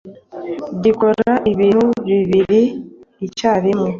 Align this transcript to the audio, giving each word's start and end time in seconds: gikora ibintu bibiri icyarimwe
gikora 0.83 1.31
ibintu 1.51 1.85
bibiri 2.07 2.61
icyarimwe 3.27 3.89